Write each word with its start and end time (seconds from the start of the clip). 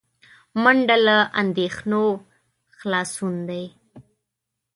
منډه 0.63 0.97
له 1.05 1.17
اندېښنو 1.41 2.03
خلاصون 2.77 3.35
دی 3.49 3.63